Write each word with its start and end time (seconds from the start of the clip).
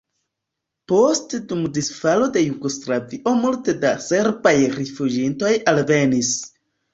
Poste 0.91 1.39
dum 1.51 1.59
disfalo 1.75 2.29
de 2.37 2.43
Jugoslavio 2.45 3.35
multe 3.43 3.77
da 3.85 3.93
serbaj 4.07 4.55
rifuĝintoj 4.79 5.53
alvenis. 5.75 6.35